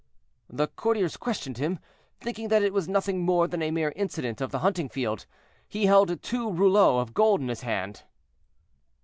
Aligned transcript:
"The 0.49 0.67
courtiers 0.67 1.15
questioned 1.15 1.59
him, 1.59 1.77
thinking 2.19 2.47
that 2.47 2.63
it 2.63 2.73
was 2.73 2.87
nothing 2.89 3.19
more 3.19 3.47
than 3.47 3.61
a 3.61 3.69
mere 3.69 3.93
incident 3.95 4.41
of 4.41 4.49
the 4.49 4.57
hunting 4.65 4.89
field. 4.89 5.27
"He 5.69 5.85
held 5.85 6.23
two 6.23 6.49
rouleaux 6.51 6.97
of 6.97 7.13
gold 7.13 7.39
in 7.41 7.49
his 7.49 7.61
hand. 7.61 8.01